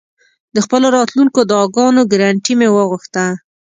[0.55, 3.25] د خپلو راتلونکو دعاګانو ګرنټي مې وغوښته.